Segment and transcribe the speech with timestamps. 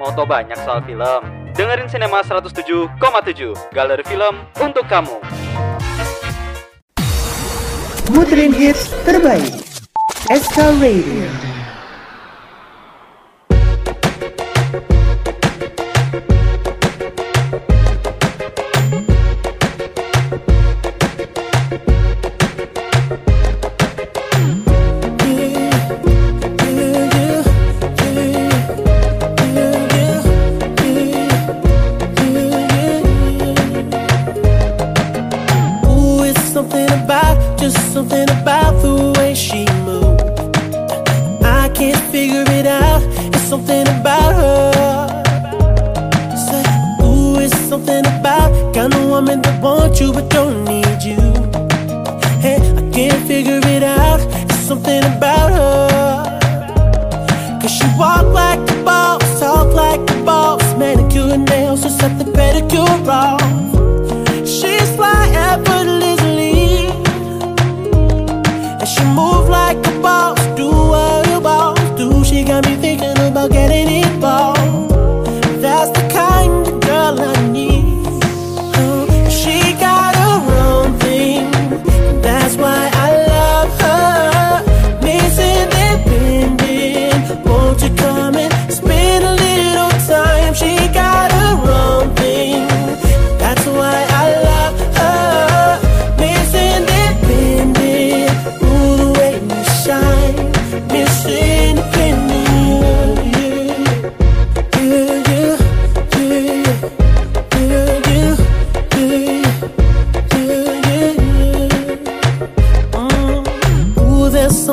[0.00, 1.22] Mau tau banyak soal film?
[1.54, 2.98] Dengerin Cinema 107,7,
[3.70, 5.22] galeri film untuk kamu.
[8.12, 9.48] Muterin hits terbaik
[10.28, 11.24] SK Radio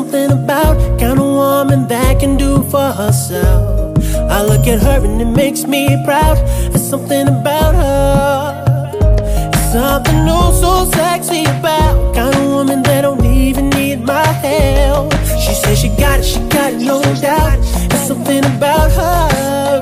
[0.01, 3.97] something about kind of woman that can do for herself.
[4.35, 6.37] I look at her and it makes me proud.
[6.71, 9.51] There's something about her.
[9.51, 15.13] There's something new so sexy about kind of woman that don't even need my help.
[15.43, 17.59] She says she got it, she got it, no doubt.
[17.89, 19.81] There's something about her.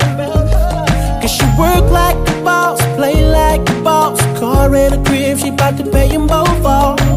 [1.21, 4.19] Cause she work like a boss, play like a boss.
[4.37, 7.08] Car and a crib, she bout to pay them both off.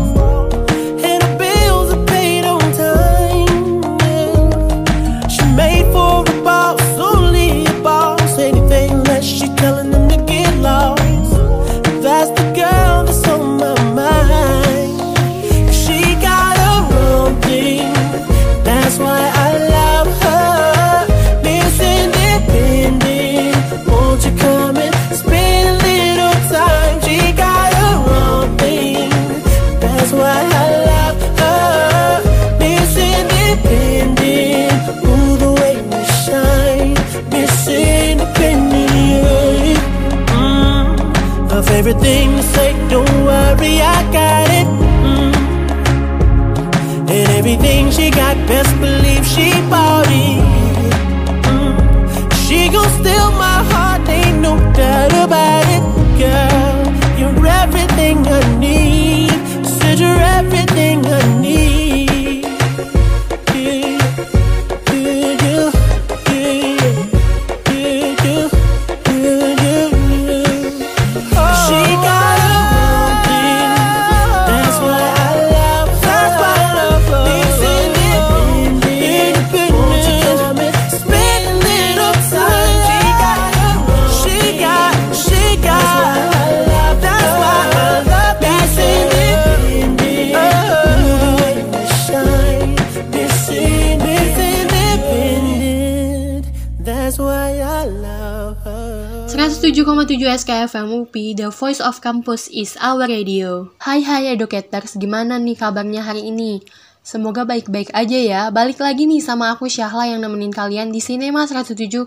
[99.82, 103.66] 107,7 SKFM UPI, The Voice of Campus is our radio.
[103.82, 106.62] Hai hai educators, gimana nih kabarnya hari ini?
[107.02, 108.42] Semoga baik-baik aja ya.
[108.54, 111.98] Balik lagi nih sama aku Syahla yang nemenin kalian di Cinema 107,7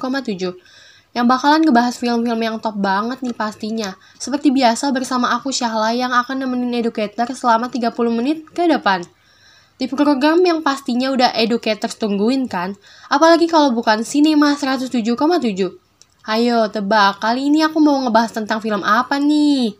[1.11, 3.99] yang bakalan ngebahas film-film yang top banget nih pastinya.
[4.23, 9.03] Seperti biasa bersama aku Syahla yang akan nemenin educator selama 30 menit ke depan.
[9.75, 12.79] Di program yang pastinya udah educators tungguin kan?
[13.11, 15.83] Apalagi kalau bukan Cinema 107,7.
[16.25, 19.77] Ayo tebak, kali ini aku mau ngebahas tentang film apa nih?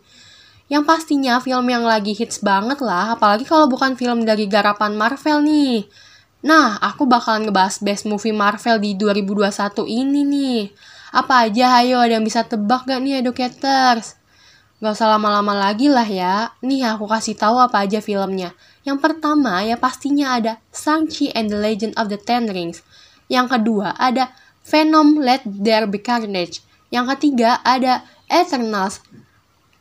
[0.70, 5.42] Yang pastinya film yang lagi hits banget lah, apalagi kalau bukan film dari garapan Marvel
[5.42, 5.90] nih.
[6.46, 10.60] Nah, aku bakalan ngebahas best movie Marvel di 2021 ini nih.
[11.18, 14.14] Apa aja ayo ada yang bisa tebak gak nih educators?
[14.78, 16.54] Gak usah lama-lama lagi lah ya.
[16.62, 18.54] Nih aku kasih tahu apa aja filmnya.
[18.86, 22.86] Yang pertama ya pastinya ada Shang-Chi and the Legend of the Ten Rings.
[23.26, 24.30] Yang kedua ada
[24.66, 26.60] Venom Let There Be Carnage.
[26.90, 28.98] Yang ketiga ada Eternals.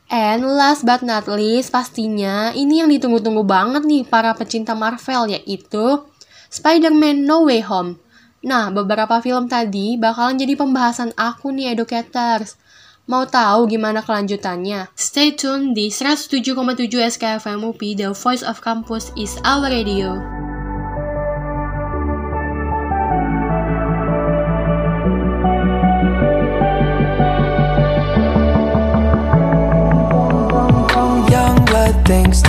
[0.06, 6.06] And last but not least, pastinya ini yang ditunggu-tunggu banget nih para pecinta Marvel yaitu
[6.54, 7.98] Spider-Man No Way Home.
[8.46, 12.62] Nah, beberapa film tadi bakalan jadi pembahasan aku nih educators.
[13.10, 14.94] Mau tahu gimana kelanjutannya?
[14.94, 16.54] Stay tune di 107,7
[17.18, 20.45] SKFM UP, The Voice of Campus is our radio.
[32.06, 32.45] things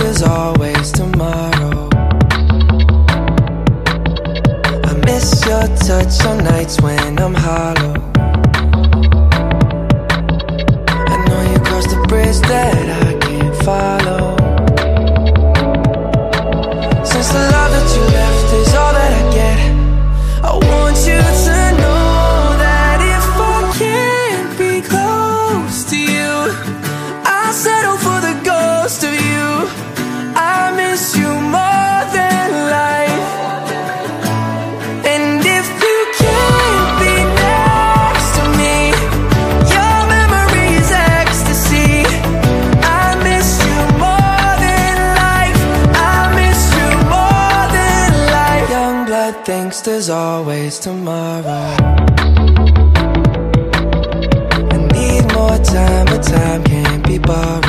[57.19, 57.66] can't be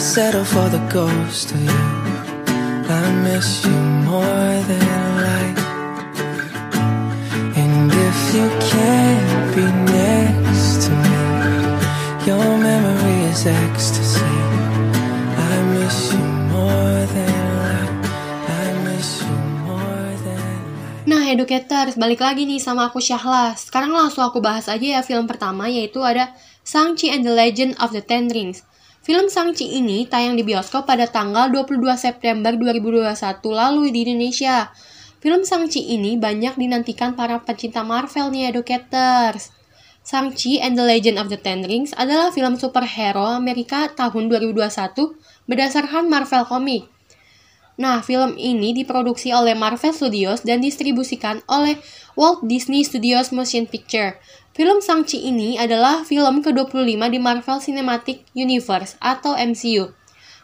[0.00, 1.80] Settle for the ghost of you.
[2.88, 5.60] I miss you more than life.
[7.52, 11.20] And if you can't be next to me,
[12.24, 14.34] your memory is ecstasy.
[15.36, 17.94] I miss you more than life.
[18.48, 19.36] I miss you
[19.68, 21.06] more than life.
[21.06, 23.52] Nah, educators, balik lagi nih sama aku Syahla.
[23.52, 26.32] Sekarang langsung aku bahas aja ya film pertama yaitu ada
[26.64, 28.64] Shang-Chi and the Legend of the Ten Rings.
[29.10, 33.10] Film Shang-Chi ini tayang di bioskop pada tanggal 22 September 2021
[33.42, 34.70] lalu di Indonesia.
[35.18, 39.50] Film Shang-Chi ini banyak dinantikan para pecinta Marvel nih educators.
[40.06, 44.70] Shang-Chi and the Legend of the Ten Rings adalah film superhero Amerika tahun 2021
[45.50, 46.86] berdasarkan Marvel Comics.
[47.82, 51.82] Nah, film ini diproduksi oleh Marvel Studios dan distribusikan oleh
[52.14, 54.22] Walt Disney Studios Motion Picture.
[54.60, 59.88] Film Shang-Chi ini adalah film ke-25 di Marvel Cinematic Universe atau MCU.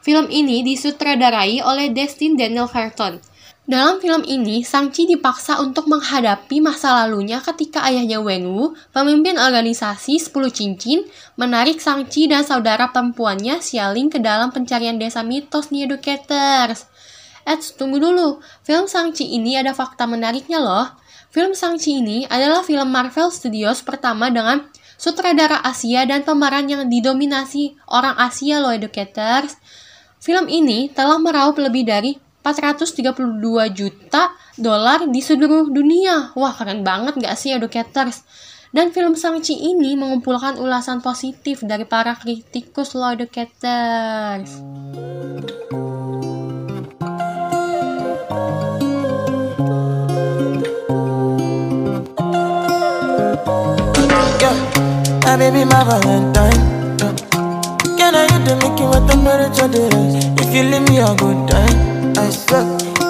[0.01, 3.21] Film ini disutradarai oleh Destin Daniel Carton.
[3.69, 10.17] Dalam film ini, Shang-Chi dipaksa untuk menghadapi masa lalunya ketika ayahnya Wen Wu, pemimpin organisasi
[10.17, 11.05] 10 cincin,
[11.37, 16.89] menarik Shang-Chi dan saudara perempuannya Xialing ke dalam pencarian desa mitos nih educators.
[17.45, 18.41] Eits, tunggu dulu.
[18.65, 21.05] Film Shang-Chi ini ada fakta menariknya loh.
[21.37, 27.77] Film Shang-Chi ini adalah film Marvel Studios pertama dengan sutradara Asia dan pemeran yang didominasi
[27.93, 29.61] orang Asia loh educators.
[30.17, 33.21] Film ini telah meraup lebih dari 432
[33.77, 36.33] juta dolar di seluruh dunia.
[36.33, 38.25] Wah, keren banget gak sih educators?
[38.73, 44.57] Dan film Shang-Chi ini mengumpulkan ulasan positif dari para kritikus loh educators.
[55.37, 56.61] Baby, my Valentine.
[56.99, 57.15] Yeah.
[57.99, 60.25] Can I hit the making with temperature the rise?
[60.41, 62.65] If you leave me a good time, I swear.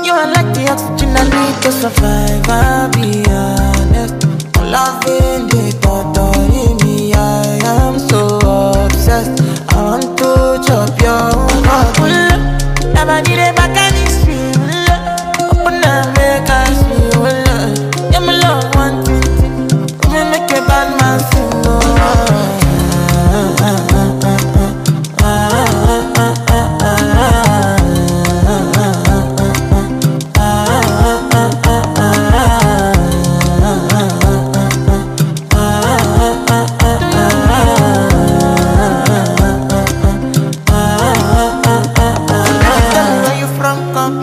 [0.04, 2.48] You are like the oxygen I need to survive.
[2.48, 4.26] I'll be honest.
[4.58, 6.15] Loving the thought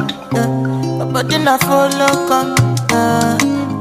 [0.07, 0.37] good.
[0.37, 2.55] Uh, but body na follow come.
[2.91, 3.37] Uh,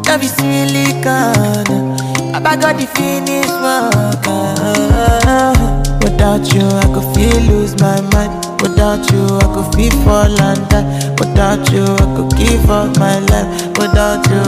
[0.06, 1.92] love is silicon.
[2.34, 4.26] I got the finish work.
[4.26, 5.54] Uh,
[6.02, 8.32] without you, I could feel lose my mind.
[8.60, 10.84] Without you, I could feel fall and die.
[11.18, 13.48] Without you, I could give up my life.
[13.78, 14.42] Without you,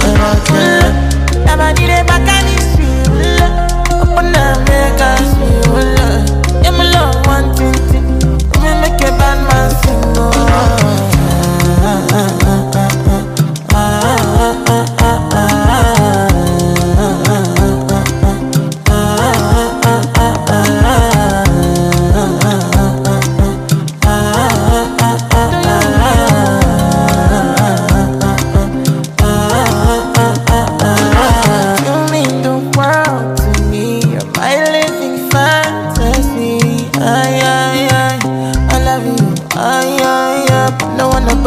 [0.00, 1.44] without you.
[1.44, 3.50] Never need a back and it's real.
[4.00, 6.66] Open up, make us real.
[6.66, 8.05] I'm alone, one, two, three.
[8.98, 10.46] que bad man sing oh.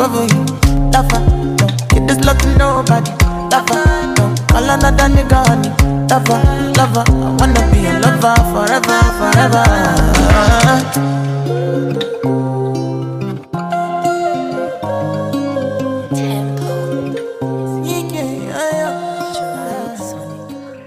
[0.09, 0.43] Above you.
[0.89, 1.65] Lover, no.
[1.93, 3.11] Get this love to nobody.
[3.53, 3.85] Lover,
[4.17, 4.25] no.
[4.49, 5.69] Call another nigga honey.
[6.09, 6.41] Lover,
[6.77, 7.05] lover.
[7.05, 9.65] I wanna be a lover forever, forever.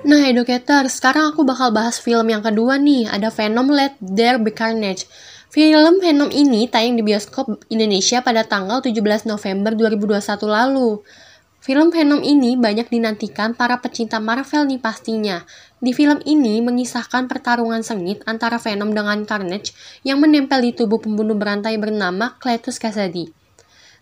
[0.03, 3.09] Nah, Educator, sekarang aku bakal bahas film yang kedua nih.
[3.09, 5.09] Ada Venom Let There Be Carnage.
[5.53, 11.05] Film Venom ini tayang di bioskop Indonesia pada tanggal 17 November 2021 lalu.
[11.61, 15.45] Film Venom ini banyak dinantikan para pecinta Marvel nih pastinya.
[15.77, 19.77] Di film ini mengisahkan pertarungan sengit antara Venom dengan Carnage
[20.09, 23.42] yang menempel di tubuh pembunuh berantai bernama Cletus Kasady.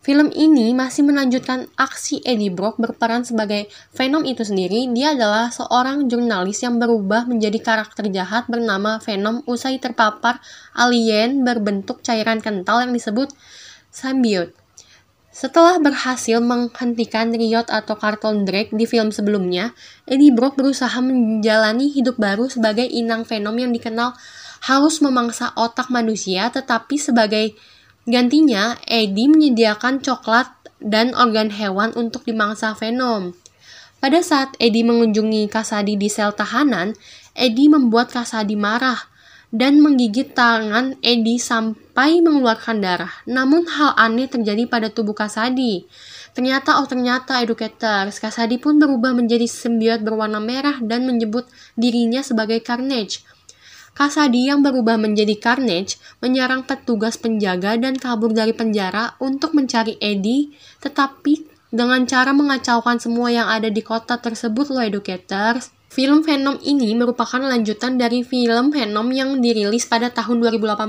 [0.00, 4.88] Film ini masih melanjutkan aksi Eddie Brock berperan sebagai Venom itu sendiri.
[4.96, 10.40] Dia adalah seorang jurnalis yang berubah menjadi karakter jahat bernama Venom usai terpapar
[10.72, 13.28] alien berbentuk cairan kental yang disebut
[13.92, 14.56] symbiote.
[15.30, 19.76] Setelah berhasil menghentikan Riot atau Carlton Drake di film sebelumnya,
[20.08, 24.16] Eddie Brock berusaha menjalani hidup baru sebagai inang Venom yang dikenal
[24.64, 27.52] harus memangsa otak manusia, tetapi sebagai
[28.10, 30.50] gantinya, Eddie menyediakan coklat
[30.82, 33.32] dan organ hewan untuk dimangsa Venom.
[34.00, 36.96] Pada saat Eddie mengunjungi Kasadi di sel tahanan,
[37.36, 38.96] Eddie membuat Kasadi marah
[39.50, 43.12] dan menggigit tangan Eddie sampai mengeluarkan darah.
[43.26, 45.84] Namun hal aneh terjadi pada tubuh Kasadi.
[46.30, 52.62] Ternyata, oh ternyata educators, Kasadi pun berubah menjadi sembiot berwarna merah dan menyebut dirinya sebagai
[52.62, 53.26] Carnage.
[53.94, 60.54] Kasadi yang berubah menjadi Carnage menyerang petugas penjaga dan kabur dari penjara untuk mencari Eddie,
[60.80, 65.70] tetapi dengan cara mengacaukan semua yang ada di kota tersebut loh educators.
[65.90, 70.86] Film Venom ini merupakan lanjutan dari film Venom yang dirilis pada tahun 2018.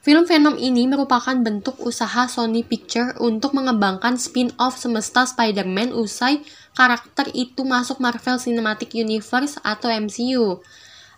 [0.00, 6.40] Film Venom ini merupakan bentuk usaha Sony Picture untuk mengembangkan spin-off semesta Spider-Man usai
[6.72, 10.64] karakter itu masuk Marvel Cinematic Universe atau MCU.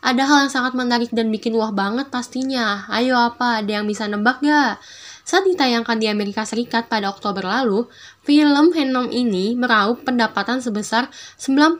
[0.01, 2.89] Ada hal yang sangat menarik dan bikin wah banget pastinya.
[2.89, 4.81] Ayo apa, ada yang bisa nebak gak?
[5.29, 7.85] Saat ditayangkan di Amerika Serikat pada Oktober lalu,
[8.25, 11.77] film Venom ini meraup pendapatan sebesar 90,1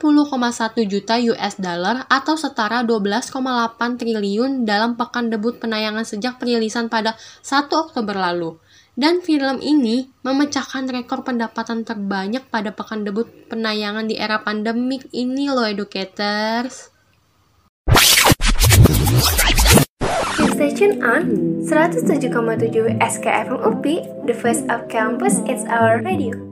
[0.85, 3.33] juta US dollar atau setara 12,8
[3.97, 8.61] triliun dalam pekan debut penayangan sejak perilisan pada 1 Oktober lalu.
[8.93, 15.49] Dan film ini memecahkan rekor pendapatan terbanyak pada pekan debut penayangan di era pandemik ini
[15.49, 16.90] loh educators.
[20.81, 23.83] Tuned on 107,7 SKFM UP,
[24.25, 26.50] the voice of campus, it's our radio.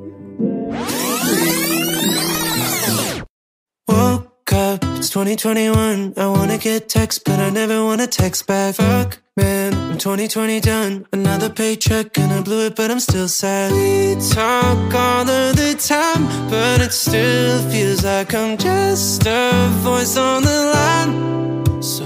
[5.09, 6.13] It's 2021.
[6.17, 8.75] I wanna get text, but I never wanna text back.
[8.75, 11.07] Fuck, man, I'm 2020 done.
[11.11, 13.71] Another paycheck, and I blew it, but I'm still sad.
[13.71, 19.51] We talk all of the time, but it still feels like I'm just a
[19.81, 21.81] voice on the line.
[21.81, 22.05] So,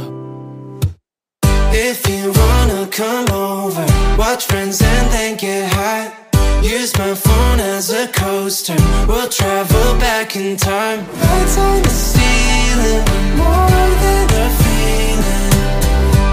[1.74, 3.86] if you wanna come over,
[4.18, 6.23] watch friends and then get high.
[6.64, 8.76] Use my phone as a coaster.
[9.06, 11.00] We'll travel back in time.
[11.00, 13.04] Lights on the ceiling,
[13.36, 15.54] more than a feeling.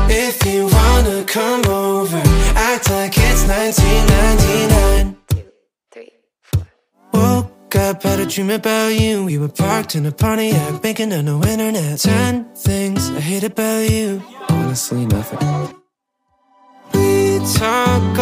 [0.09, 2.23] If you wanna come over,
[2.55, 5.17] act like it's 1999.
[5.31, 5.43] Two,
[5.91, 6.67] three, four.
[7.13, 9.25] Woke up, had a dream about you.
[9.25, 11.99] We were parked in a Pontiac, making on no internet.
[11.99, 14.23] Ten things I hate about you.
[14.49, 15.75] Honestly, nothing.
[16.95, 18.19] We talk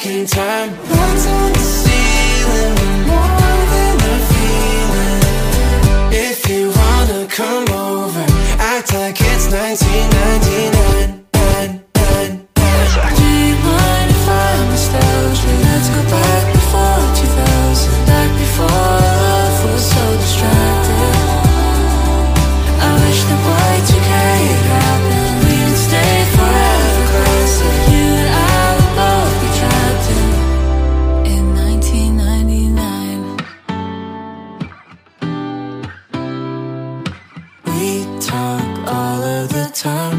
[0.00, 1.89] back in time.
[38.20, 40.09] talk all of the time.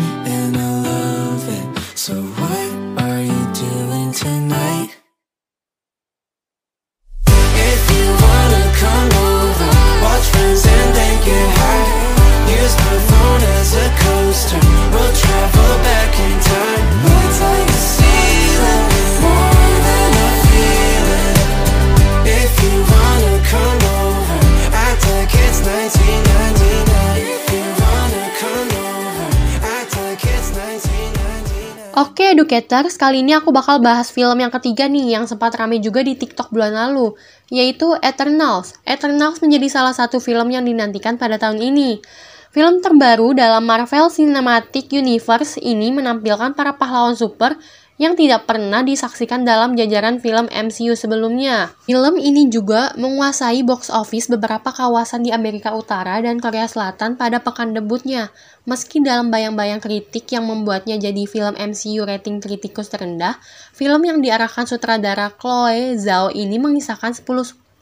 [32.62, 36.14] Educators, kali ini aku bakal bahas film yang ketiga nih yang sempat rame juga di
[36.14, 37.18] TikTok bulan lalu,
[37.50, 38.78] yaitu Eternals.
[38.86, 42.06] Eternals menjadi salah satu film yang dinantikan pada tahun ini.
[42.54, 47.58] Film terbaru dalam Marvel Cinematic Universe ini menampilkan para pahlawan super
[48.02, 51.70] yang tidak pernah disaksikan dalam jajaran film MCU sebelumnya.
[51.86, 57.38] Film ini juga menguasai box office beberapa kawasan di Amerika Utara dan Korea Selatan pada
[57.46, 58.34] pekan debutnya.
[58.66, 63.38] Meski dalam bayang-bayang kritik yang membuatnya jadi film MCU rating kritikus terendah,
[63.70, 67.30] film yang diarahkan sutradara Chloe Zhao ini mengisahkan 10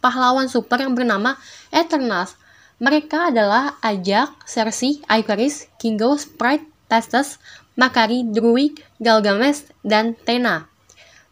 [0.04, 1.39] pahlawan super yang bernama
[1.72, 2.36] Eternals.
[2.84, 7.39] Mereka adalah Ajak, Cersei, Icarus, Kingo, Sprite, Testes,
[7.80, 10.68] Makari, Druid, Galgamesh, dan Tena.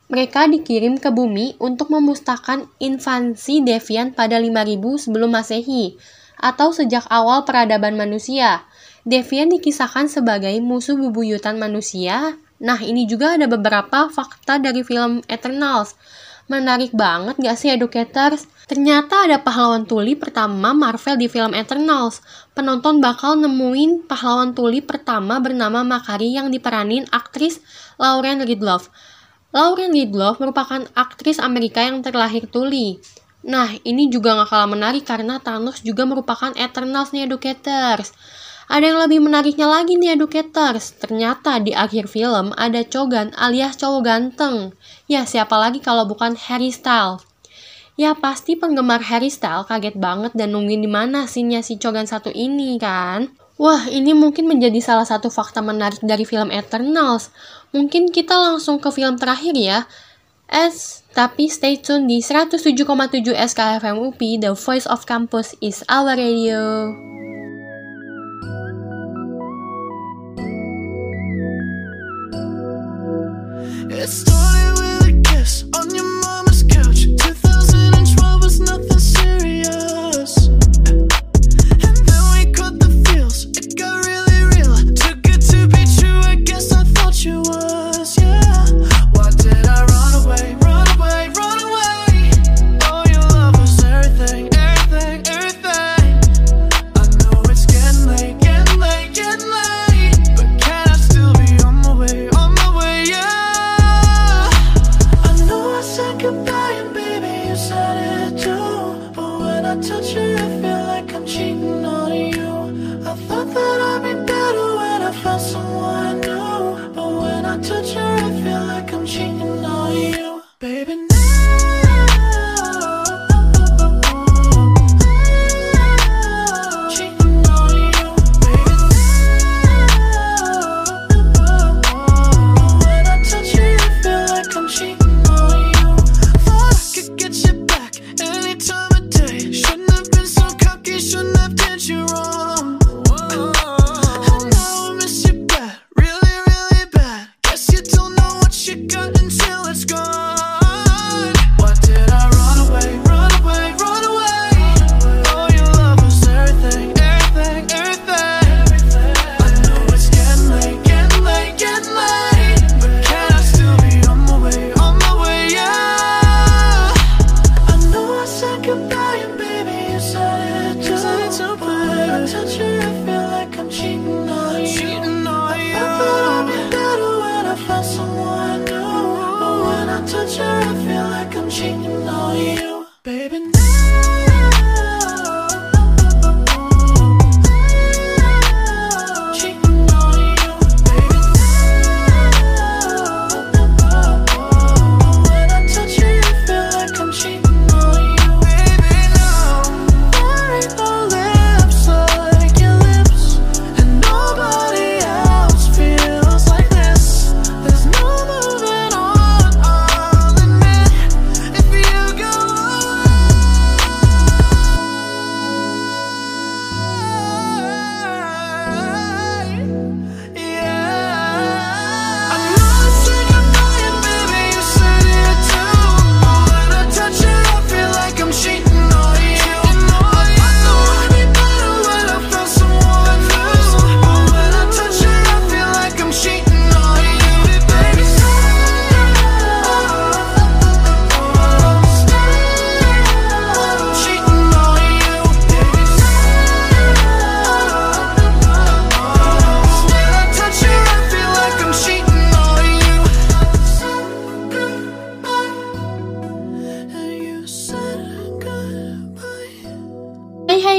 [0.07, 5.99] Mereka dikirim ke bumi untuk memusnahkan invasi Deviant pada 5000 sebelum Masehi,
[6.39, 8.63] atau sejak awal peradaban manusia.
[9.03, 12.39] Deviant dikisahkan sebagai musuh bebuyutan manusia.
[12.63, 15.99] Nah, ini juga ada beberapa fakta dari film Eternals.
[16.47, 18.47] Menarik banget gak sih educators?
[18.71, 22.23] Ternyata ada pahlawan tuli pertama Marvel di film Eternals.
[22.55, 27.59] Penonton bakal nemuin pahlawan tuli pertama bernama Makari yang diperanin aktris
[27.99, 28.87] Lauren Ridloff.
[29.51, 32.95] Lauren Ridloff merupakan aktris Amerika yang terlahir tuli.
[33.43, 38.15] Nah, ini juga gak kalah menarik karena Thanos juga merupakan Eternals nih educators.
[38.67, 40.91] Ada yang lebih menariknya lagi nih educators.
[40.99, 44.75] Ternyata di akhir film ada Chogan alias cowok ganteng.
[45.07, 47.23] Ya siapa lagi kalau bukan Harry Styles.
[47.95, 52.27] Ya pasti penggemar Harry Styles kaget banget dan nungguin di mana scene si Chogan satu
[52.29, 53.31] ini kan.
[53.57, 57.33] Wah, ini mungkin menjadi salah satu fakta menarik dari film Eternals.
[57.73, 59.89] Mungkin kita langsung ke film terakhir ya.
[60.45, 62.85] S, tapi stay tune di 107,7
[63.33, 66.93] SKFM UP, The Voice of Campus is our radio.
[73.99, 77.05] It started with a kiss on your mama's couch.
[77.17, 78.96] 2012 was nothing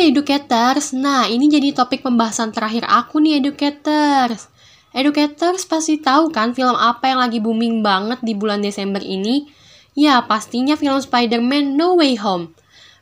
[0.09, 4.49] educators, nah ini jadi topik pembahasan terakhir aku nih educators.
[4.97, 9.47] Educators pasti tahu kan film apa yang lagi booming banget di bulan Desember ini?
[9.93, 12.57] Ya, pastinya film Spider-Man No Way Home.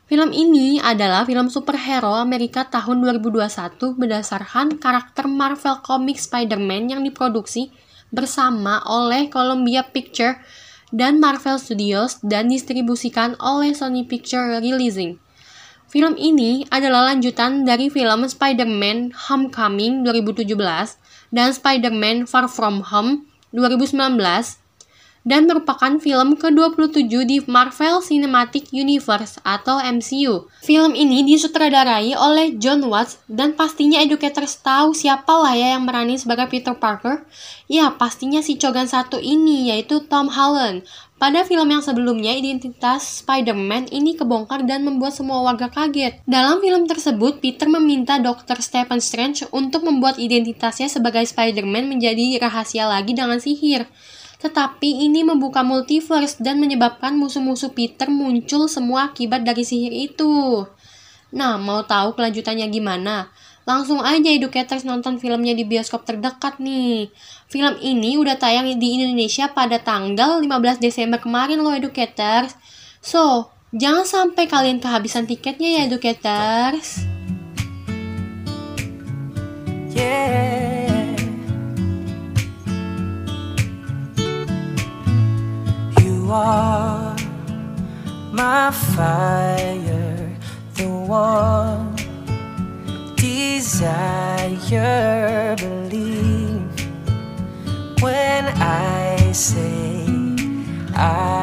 [0.07, 7.75] Film ini adalah film superhero Amerika tahun 2021 berdasarkan karakter Marvel Comics Spider-Man yang diproduksi
[8.07, 10.39] bersama oleh Columbia Picture
[10.95, 15.19] dan Marvel Studios dan distribusikan oleh Sony Picture Releasing.
[15.87, 20.51] Film ini adalah lanjutan dari film Spider-Man Homecoming 2017
[21.31, 23.23] dan Spider-Man Far From Home
[23.55, 24.66] 2019
[25.27, 30.47] dan merupakan film ke-27 di Marvel Cinematic Universe atau MCU.
[30.63, 36.15] Film ini disutradarai oleh John Watts dan pastinya educators tahu siapa lah ya yang berani
[36.15, 37.27] sebagai Peter Parker?
[37.67, 40.87] Ya, pastinya si cogan satu ini yaitu Tom Holland.
[41.17, 46.21] Pada film yang sebelumnya, identitas Spider-Man ini kebongkar dan membuat semua warga kaget.
[46.29, 48.61] Dalam film tersebut, Peter meminta Dr.
[48.61, 53.89] Stephen Strange untuk membuat identitasnya sebagai Spider-Man menjadi rahasia lagi dengan sihir.
[54.37, 60.65] Tetapi ini membuka multiverse dan menyebabkan musuh-musuh Peter muncul semua akibat dari sihir itu.
[61.33, 63.33] Nah, mau tahu kelanjutannya gimana?
[63.67, 67.11] Langsung aja educators nonton filmnya di bioskop terdekat nih.
[67.51, 72.55] Film ini udah tayang di Indonesia pada tanggal 15 Desember kemarin loh educators.
[73.03, 77.17] So, jangan sampai kalian kehabisan tiketnya ya educators.
[79.97, 80.76] yeah.
[86.27, 87.15] You are
[88.33, 90.29] my fire,
[90.73, 91.95] the one
[93.15, 94.35] desire.
[95.55, 96.67] Believe
[98.01, 100.05] when I say
[100.93, 101.36] I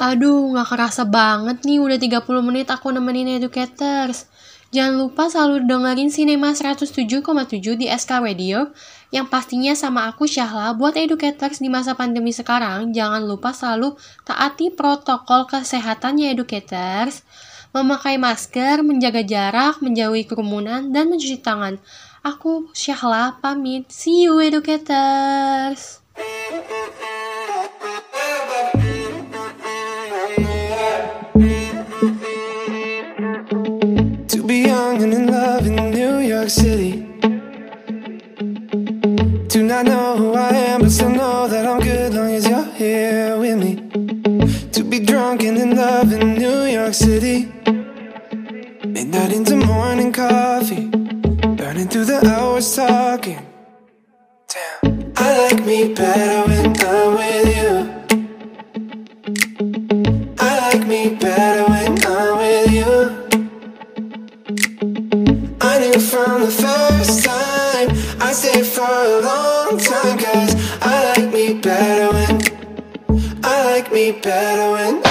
[0.00, 4.32] Aduh, nggak kerasa banget nih udah 30 menit aku nemenin educators.
[4.72, 7.20] Jangan lupa selalu dengerin Cinema 107,7
[7.76, 8.72] di SK Radio
[9.12, 12.96] yang pastinya sama aku Syahla buat educators di masa pandemi sekarang.
[12.96, 17.20] Jangan lupa selalu taati protokol kesehatannya educators.
[17.76, 21.76] Memakai masker, menjaga jarak, menjauhi kerumunan, dan mencuci tangan.
[22.24, 23.92] Aku Syahla pamit.
[23.92, 26.00] See you educators.
[36.50, 37.06] York City.
[39.46, 42.64] Do not know who I am, but still know that I'm good long as you're
[42.74, 43.76] here with me.
[44.72, 47.46] To be drunk and in love in New York City.
[48.84, 50.86] Midnight into morning coffee.
[51.56, 53.46] Burning through the hours talking.
[54.52, 55.12] Damn.
[55.16, 57.99] I like me better when I'm with you.
[68.40, 74.12] I stayed for a long time Cause I like me better when I like me
[74.12, 75.09] better when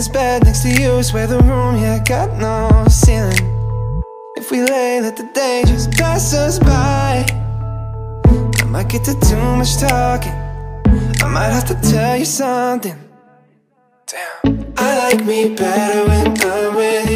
[0.00, 3.44] this bed next to you, swear the room, yeah, got no ceiling.
[4.34, 7.26] If we lay, let the day just pass us by.
[8.62, 10.32] I might get to too much talking.
[11.22, 12.98] I might have to tell you something.
[14.06, 14.72] Damn.
[14.78, 17.09] I like me better when I'm with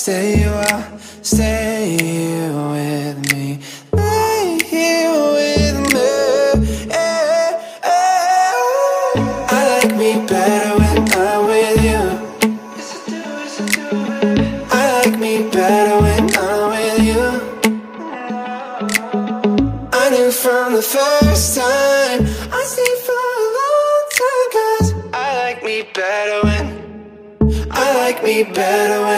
[0.00, 1.98] stay a while, stay
[2.72, 3.58] with me.
[3.92, 6.08] Lay here with me.
[6.90, 7.50] eh,
[7.82, 8.52] eh.
[9.56, 12.02] I like me better when I'm with you.
[14.72, 17.24] I like me better when I'm with you.
[19.92, 22.20] I knew from the first time
[22.58, 26.66] I stayed for a long time Cause I like me better when
[27.70, 29.09] I like me better when